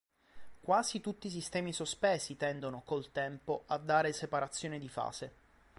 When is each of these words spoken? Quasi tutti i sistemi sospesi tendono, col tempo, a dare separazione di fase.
Quasi 0.59 0.99
tutti 0.99 1.27
i 1.27 1.29
sistemi 1.29 1.71
sospesi 1.71 2.35
tendono, 2.35 2.81
col 2.81 3.11
tempo, 3.11 3.65
a 3.67 3.77
dare 3.77 4.13
separazione 4.13 4.79
di 4.79 4.89
fase. 4.89 5.33